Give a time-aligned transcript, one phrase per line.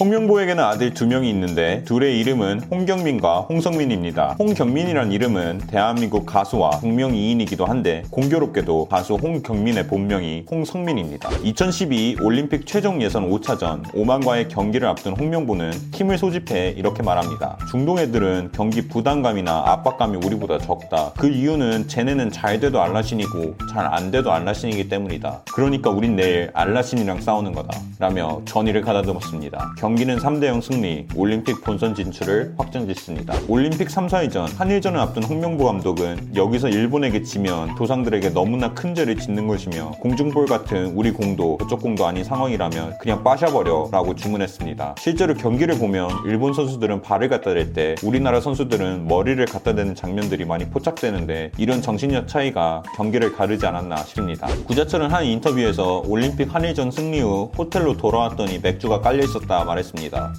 [0.00, 4.36] 홍명보에게는 아들 두 명이 있는데 둘의 이름은 홍경민과 홍성민입니다.
[4.38, 11.28] 홍경민이란 이름은 대한민국 가수와 동명이인이기도 한데 공교롭게도 가수 홍경민의 본명이 홍성민입니다.
[11.42, 17.58] 2012 올림픽 최종 예선 5차전 오만과의 경기를 앞둔 홍명보는 팀을 소집해 이렇게 말합니다.
[17.70, 21.12] 중동 애들은 경기 부담감이나 압박감이 우리보다 적다.
[21.18, 25.42] 그 이유는 쟤네는 잘 돼도 알라신이고 잘 안 돼도 알라신이기 때문이다.
[25.52, 27.76] 그러니까 우린 내일 알라신이랑 싸우는 거다.
[27.98, 29.74] 라며 전의를 가다듬었습니다.
[29.90, 33.34] 경기는 3대0 승리, 올림픽 본선 진출을 확정짓습니다.
[33.48, 39.48] 올림픽 3, 4위전, 한일전을 앞둔 홍명보 감독은 여기서 일본에게 지면 도상들에게 너무나 큰 죄를 짓는
[39.48, 44.94] 것이며 공중볼 같은 우리 공도 저쪽 공도 아닌 상황이라면 그냥 빠셔버려 라고 주문했습니다.
[44.96, 50.44] 실제로 경기를 보면 일본 선수들은 발을 갖다 댈 때 우리나라 선수들은 머리를 갖다 대는 장면들이
[50.44, 54.46] 많이 포착되는데 이런 정신력 차이가 경기를 가르지 않았나 싶습니다.
[54.68, 59.79] 구자철은 한 인터뷰에서 올림픽 한일전 승리 후 호텔로 돌아왔더니 맥주가 깔려 있었다 말했습니다.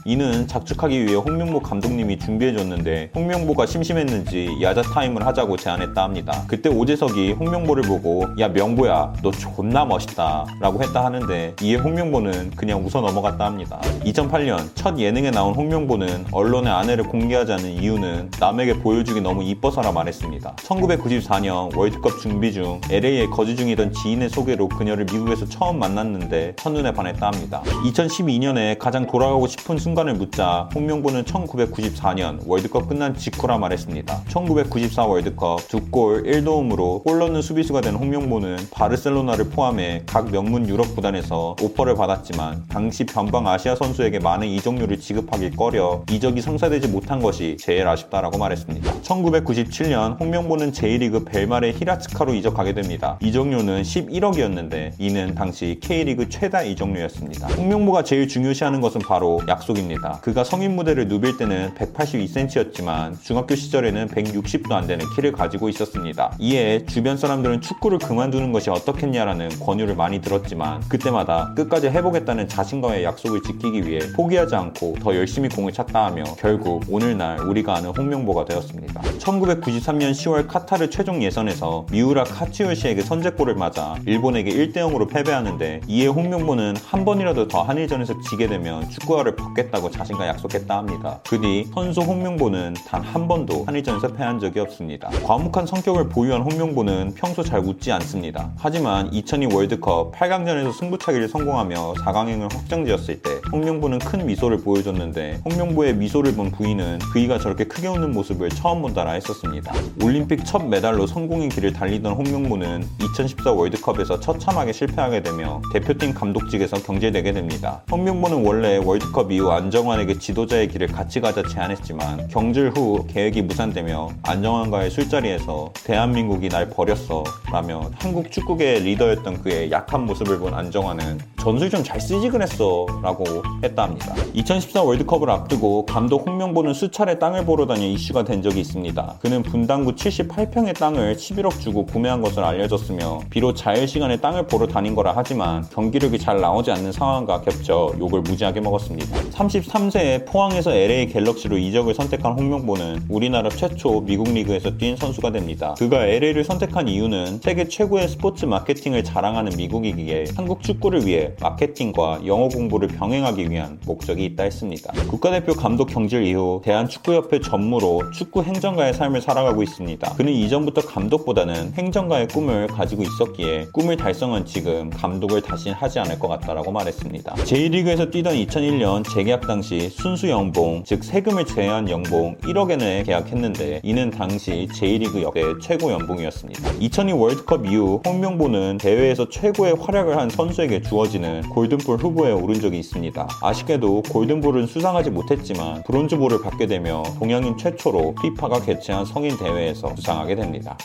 [0.05, 6.43] 이는 자축하기 위해 홍명보 감독님이 준비해줬는데 홍명보가 심심했는지 야자 타임을 하자고 제안했다 합니다.
[6.48, 12.85] 그때 오재석이 홍명보를 보고 야 명보야 너 존나 멋있다 라고 했다 하는데 이에 홍명보는 그냥
[12.85, 13.79] 웃어 넘어갔다 합니다.
[14.05, 20.55] 2008년 첫 예능에 나온 홍명보는 언론에 아내를 공개하지 않은 이유는 남에게 보여주기 너무 이뻐서라 말했습니다.
[20.57, 27.27] 1994년 월드컵 준비 중 LA에 거주 중이던 지인의 소개로 그녀를 미국에서 처음 만났는데 첫눈에 반했다
[27.27, 27.62] 합니다.
[27.85, 34.23] 2012년에 가장 돌아 가고 싶은 순간을 묻자 홍명보는 1994년 월드컵 끝난 직후라 말했습니다.
[34.27, 40.96] 1994 월드컵 두 골 1도움으로 골 넣는 수비수가 된 홍명보는 바르셀로나를 포함해 각 명문 유럽
[40.96, 47.57] 구단에서 오퍼를 받았지만 당시 변방 아시아 선수에게 많은 이적료를 지급하길 꺼려 이적이 성사되지 못한 것이
[47.60, 49.01] 제일 아쉽다라고 말했습니다.
[49.01, 53.18] 1997년 홍명보는 J리그 벨마레 히라츠카로 이적하게 됩니다.
[53.21, 57.48] 이적료는 11억이었는데 이는 당시 K리그 최다 이적료였습니다.
[57.48, 60.20] 홍명보가 제일 중요시하는 것은 바로 약속입니다.
[60.21, 66.34] 그가 성인 무대를 누빌 때는 182cm였지만 중학교 시절에는 160도 안 되는 키를 가지고 있었습니다.
[66.40, 73.41] 이에 주변 사람들은 축구를 그만두는 것이 어떻겠냐라는 권유를 많이 들었지만 그때마다 끝까지 해보겠다는 자신과의 약속을
[73.41, 79.01] 지키기 위해 포기하지 않고 더 열심히 공을 찼다 하며 결국 오늘날 우리가 아는 홍명보가 되었습니다.
[79.01, 86.77] 1993년 10월 카타르 최종 예선에서 미우라 카츠요시에게 선제골을 맞아 일본에게 1대 0으로 패배하는데 이에 홍명보는
[86.77, 91.19] 한 번이라도 더 한일전에서 지게 되면 축 구화를 벗겠다고 자신과 약속했다 합니다.
[91.28, 95.09] 그 뒤 선수 홍명보는 단 한 번도 한일전에서 패한 적이 없습니다.
[95.25, 98.51] 과묵한 성격을 보유한 홍명보는 평소 잘 웃지 않습니다.
[98.57, 106.35] 하지만 2002 월드컵 8강전에서 승부차기를 성공하며 4강행을 확정지었을 때 홍명보는 큰 미소를 보여줬는데 홍명보의 미소를
[106.35, 109.73] 본 부인은 그이가 저렇게 크게 웃는 모습을 처음 본다라 했었습니다.
[110.03, 117.33] 올림픽 첫 메달로 성공의 길을 달리던 홍명보는 2014 월드컵에서 처참하게 실패하게 되며 대표팀 감독직에서 경질되게
[117.33, 117.81] 됩니다.
[117.91, 124.90] 홍명보는 원래 월드컵 이후 안정환에게 지도자의 길을 같이 가자 제안했지만 경질 후 계획이 무산되며 안정환과의
[124.90, 131.81] 술자리에서 대한민국이 날 버렸어 라며 한국 축구계의 리더였던 그의 약한 모습을 본 안정환은 전술 좀
[131.84, 133.25] 잘 쓰지 그랬어 라고
[133.63, 134.13] 했다 합니다.
[134.34, 139.16] 2014 월드컵을 앞두고 감독 홍명보는 수차례 땅을 보러 다녀 이슈가 된 적이 있습니다.
[139.19, 145.13] 그는 분당구 78평의 땅을 11억 주고 구매한 것을 알려졌으며 비록 자유시간에 땅을 보러 다닌 거라
[145.16, 149.18] 하지만 경기력이 잘 나오지 않는 상황과 겹쳐 욕을 무지하게 먹었습니다.
[149.31, 155.75] 33세에 포항에서 LA 갤럭시로 이적을 선택한 홍명보는 우리나라 최초 미국 리그에서 뛴 선수가 됩니다.
[155.80, 162.47] 그가 LA를 선택한 이유는 세계 최고의 스포츠 마케팅을 자랑하는 미국이기에 한국 축구를 위해 마케팅과 영어
[162.47, 164.92] 공부를 병행하기 위한 목적이 있다 했습니다.
[165.09, 170.14] 국가대표 감독 경질 이후 대한축구협회 전무로 축구 행정가의 삶을 살아가고 있습니다.
[170.16, 176.28] 그는 이전부터 감독보다는 행정가의 꿈을 가지고 있었기에 꿈을 달성한 지금 감독을 다시 하지 않을 것
[176.28, 177.36] 같다라고 말했습니다.
[177.46, 184.09] J리그에서 뛰던 2001년 재계약 당시 순수 연봉, 즉 세금을 제외한 연봉 1억 엔에 계약했는데 이는
[184.09, 186.72] 당시 J리그 역대 최고 연봉이었습니다.
[186.80, 192.79] 2002 월드컵 이후 홍명보는 대회에서 최고의 활약을 한 선수에게 주어 지는 골든볼 후보에 오른 적이
[192.79, 193.27] 있습니다.
[193.41, 200.75] 아쉽게도 골든볼은 수상하지 못했지만 브론즈볼을 받게 되며 동양인 최초로 피파가 개최한 성인 대회에서 수상하게 됩니다.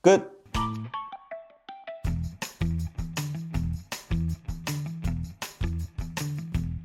[0.00, 0.39] 끝!